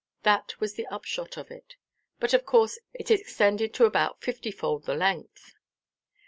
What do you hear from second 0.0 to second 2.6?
That was the upshot of it; but of